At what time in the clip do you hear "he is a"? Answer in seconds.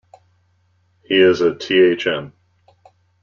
1.03-1.53